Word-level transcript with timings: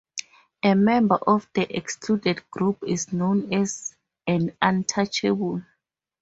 A 0.63 0.73
member 0.73 1.19
of 1.27 1.47
the 1.53 1.77
excluded 1.77 2.49
group 2.49 2.79
is 2.87 3.13
known 3.13 3.53
as 3.53 3.93
an 4.25 4.57
Untouchable. 4.59 5.61